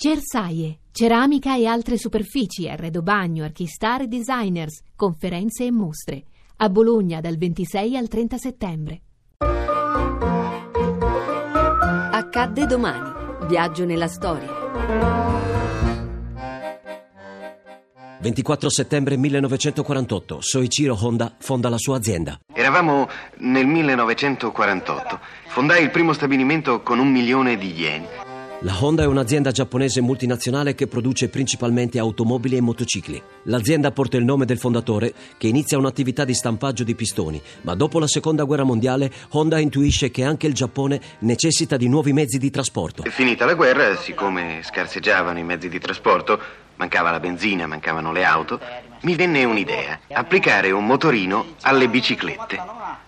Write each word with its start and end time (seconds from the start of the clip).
Cersaie, 0.00 0.78
ceramica 0.92 1.56
e 1.56 1.66
altre 1.66 1.98
superfici, 1.98 2.68
arredo 2.68 3.02
bagno, 3.02 3.42
archistar 3.42 4.02
e 4.02 4.06
designers, 4.06 4.82
conferenze 4.94 5.64
e 5.64 5.72
mostre. 5.72 6.22
A 6.58 6.68
Bologna 6.68 7.20
dal 7.20 7.36
26 7.36 7.96
al 7.96 8.06
30 8.06 8.36
settembre. 8.38 9.00
Accadde 12.12 12.66
domani. 12.66 13.48
Viaggio 13.48 13.84
nella 13.84 14.06
storia. 14.06 14.46
24 18.20 18.70
settembre 18.70 19.16
1948, 19.16 20.40
Soichiro 20.40 20.94
Honda 20.94 21.34
fonda 21.38 21.68
la 21.68 21.78
sua 21.78 21.96
azienda. 21.96 22.38
Eravamo 22.54 23.08
nel 23.38 23.66
1948. 23.66 25.18
Fondai 25.48 25.82
il 25.82 25.90
primo 25.90 26.12
stabilimento 26.12 26.82
con 26.82 27.00
un 27.00 27.10
milione 27.10 27.56
di 27.56 27.72
yen. 27.72 28.27
La 28.62 28.76
Honda 28.80 29.04
è 29.04 29.06
un'azienda 29.06 29.52
giapponese 29.52 30.00
multinazionale 30.00 30.74
che 30.74 30.88
produce 30.88 31.28
principalmente 31.28 32.00
automobili 32.00 32.56
e 32.56 32.60
motocicli. 32.60 33.22
L'azienda 33.44 33.92
porta 33.92 34.16
il 34.16 34.24
nome 34.24 34.46
del 34.46 34.58
fondatore, 34.58 35.14
che 35.38 35.46
inizia 35.46 35.78
un'attività 35.78 36.24
di 36.24 36.34
stampaggio 36.34 36.82
di 36.82 36.96
pistoni, 36.96 37.40
ma 37.60 37.76
dopo 37.76 38.00
la 38.00 38.08
seconda 38.08 38.42
guerra 38.42 38.64
mondiale 38.64 39.12
Honda 39.30 39.60
intuisce 39.60 40.10
che 40.10 40.24
anche 40.24 40.48
il 40.48 40.54
Giappone 40.54 41.00
necessita 41.20 41.76
di 41.76 41.88
nuovi 41.88 42.12
mezzi 42.12 42.38
di 42.38 42.50
trasporto. 42.50 43.04
Finita 43.04 43.44
la 43.44 43.54
guerra, 43.54 43.94
siccome 43.94 44.60
scarseggiavano 44.64 45.38
i 45.38 45.44
mezzi 45.44 45.68
di 45.68 45.78
trasporto, 45.78 46.40
mancava 46.78 47.10
la 47.10 47.20
benzina, 47.20 47.66
mancavano 47.66 48.12
le 48.12 48.24
auto, 48.24 48.60
mi 49.00 49.14
venne 49.14 49.44
un'idea, 49.44 50.00
applicare 50.12 50.70
un 50.70 50.86
motorino 50.86 51.54
alle 51.62 51.88
biciclette. 51.88 52.60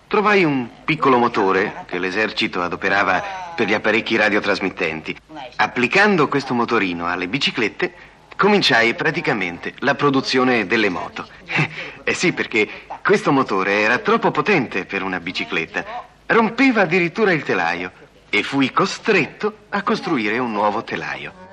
Trovai 0.07 0.43
un 0.43 0.67
piccolo 0.85 1.17
motore 1.17 1.85
che 1.87 1.97
l'esercito 1.97 2.61
adoperava 2.61 3.53
per 3.55 3.67
gli 3.67 3.73
apparecchi 3.73 4.17
radiotrasmittenti. 4.17 5.17
Applicando 5.55 6.27
questo 6.27 6.53
motorino 6.53 7.07
alle 7.07 7.27
biciclette, 7.27 7.93
cominciai 8.35 8.93
praticamente 8.93 9.73
la 9.79 9.95
produzione 9.95 10.67
delle 10.67 10.89
moto. 10.89 11.27
Eh 12.03 12.15
sì, 12.15 12.33
perché 12.33 12.67
questo 13.03 13.31
motore 13.31 13.81
era 13.81 13.99
troppo 13.99 14.31
potente 14.31 14.85
per 14.85 15.03
una 15.03 15.19
bicicletta. 15.19 15.85
Rompeva 16.25 16.81
addirittura 16.81 17.31
il 17.31 17.43
telaio 17.43 17.91
e 18.27 18.41
fui 18.41 18.71
costretto 18.71 19.67
a 19.69 19.83
costruire 19.83 20.39
un 20.39 20.51
nuovo 20.51 20.83
telaio. 20.83 21.50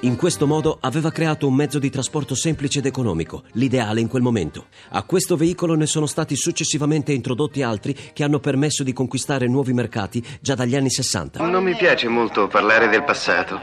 In 0.00 0.16
questo 0.16 0.46
modo 0.46 0.78
aveva 0.80 1.10
creato 1.10 1.46
un 1.46 1.54
mezzo 1.54 1.78
di 1.78 1.88
trasporto 1.88 2.34
semplice 2.34 2.80
ed 2.80 2.86
economico, 2.86 3.44
l'ideale 3.52 4.00
in 4.00 4.08
quel 4.08 4.22
momento. 4.22 4.66
A 4.90 5.02
questo 5.04 5.36
veicolo 5.36 5.74
ne 5.74 5.86
sono 5.86 6.06
stati 6.06 6.34
successivamente 6.34 7.12
introdotti 7.12 7.62
altri 7.62 7.94
che 8.12 8.24
hanno 8.24 8.40
permesso 8.40 8.82
di 8.82 8.92
conquistare 8.92 9.46
nuovi 9.46 9.72
mercati 9.72 10.24
già 10.40 10.54
dagli 10.54 10.74
anni 10.74 10.90
60. 10.90 11.46
Non 11.46 11.62
mi 11.62 11.76
piace 11.76 12.08
molto 12.08 12.48
parlare 12.48 12.88
del 12.88 13.04
passato. 13.04 13.62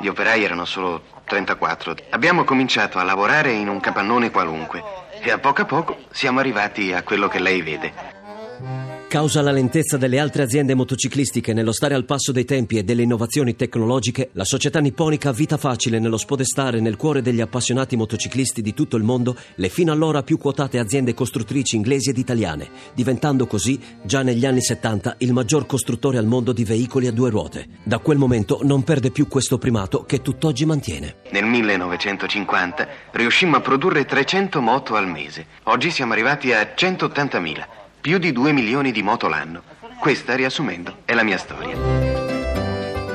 Gli 0.00 0.06
operai 0.06 0.42
erano 0.42 0.64
solo 0.64 1.02
34. 1.24 1.96
Abbiamo 2.10 2.44
cominciato 2.44 2.98
a 2.98 3.02
lavorare 3.02 3.52
in 3.52 3.68
un 3.68 3.80
capannone 3.80 4.30
qualunque 4.30 4.82
e 5.22 5.30
a 5.30 5.38
poco 5.38 5.62
a 5.62 5.66
poco 5.66 5.98
siamo 6.10 6.40
arrivati 6.40 6.92
a 6.92 7.02
quello 7.02 7.28
che 7.28 7.38
lei 7.38 7.62
vede. 7.62 8.20
Causa 9.12 9.42
la 9.42 9.50
lentezza 9.50 9.98
delle 9.98 10.18
altre 10.18 10.42
aziende 10.42 10.74
motociclistiche 10.74 11.52
nello 11.52 11.72
stare 11.72 11.94
al 11.94 12.06
passo 12.06 12.32
dei 12.32 12.46
tempi 12.46 12.78
e 12.78 12.82
delle 12.82 13.02
innovazioni 13.02 13.54
tecnologiche, 13.54 14.30
la 14.32 14.44
società 14.44 14.80
nipponica 14.80 15.28
ha 15.28 15.32
vita 15.32 15.58
facile 15.58 15.98
nello 15.98 16.16
spodestare 16.16 16.80
nel 16.80 16.96
cuore 16.96 17.20
degli 17.20 17.42
appassionati 17.42 17.94
motociclisti 17.94 18.62
di 18.62 18.72
tutto 18.72 18.96
il 18.96 19.02
mondo 19.02 19.36
le 19.56 19.68
fino 19.68 19.92
allora 19.92 20.22
più 20.22 20.38
quotate 20.38 20.78
aziende 20.78 21.12
costruttrici 21.12 21.76
inglesi 21.76 22.08
ed 22.08 22.16
italiane, 22.16 22.70
diventando 22.94 23.46
così, 23.46 23.78
già 24.02 24.22
negli 24.22 24.46
anni 24.46 24.62
70, 24.62 25.16
il 25.18 25.34
maggior 25.34 25.66
costruttore 25.66 26.16
al 26.16 26.24
mondo 26.24 26.52
di 26.52 26.64
veicoli 26.64 27.06
a 27.06 27.12
due 27.12 27.28
ruote. 27.28 27.66
Da 27.82 27.98
quel 27.98 28.16
momento 28.16 28.60
non 28.62 28.82
perde 28.82 29.10
più 29.10 29.28
questo 29.28 29.58
primato 29.58 30.04
che 30.04 30.22
tutt'oggi 30.22 30.64
mantiene. 30.64 31.16
Nel 31.32 31.44
1950 31.44 32.88
riuscimmo 33.10 33.56
a 33.56 33.60
produrre 33.60 34.06
300 34.06 34.62
moto 34.62 34.94
al 34.94 35.06
mese. 35.06 35.44
Oggi 35.64 35.90
siamo 35.90 36.14
arrivati 36.14 36.50
a 36.54 36.72
180.000. 36.74 37.80
Più 38.02 38.18
di 38.18 38.32
2 38.32 38.50
milioni 38.50 38.90
di 38.90 39.00
moto 39.00 39.28
l'anno. 39.28 39.62
Questa, 40.00 40.34
riassumendo, 40.34 40.96
è 41.04 41.14
la 41.14 41.22
mia 41.22 41.38
storia. 41.38 41.76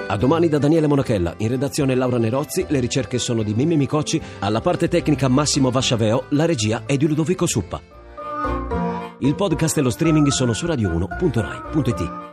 A 0.07 0.15
domani 0.15 0.47
da 0.47 0.59
Daniele 0.59 0.87
Monachella, 0.87 1.33
in 1.39 1.49
redazione 1.49 1.93
Laura 1.93 2.17
Nerozzi, 2.17 2.63
le 2.69 2.79
ricerche 2.79 3.17
sono 3.19 3.43
di 3.43 3.53
Mimmi 3.53 3.75
Micocci, 3.75 4.21
alla 4.39 4.61
parte 4.61 4.87
tecnica 4.87 5.27
Massimo 5.27 5.71
Vasciaveo, 5.71 6.27
la 6.29 6.45
regia 6.45 6.83
è 6.85 6.95
di 6.95 7.05
Ludovico 7.05 7.45
Suppa. 7.45 7.81
Il 9.19 9.35
podcast 9.35 9.77
e 9.77 9.81
lo 9.81 9.89
streaming 9.89 10.29
sono 10.29 10.53
su 10.53 10.65
radio1.rai.it. 10.65 12.26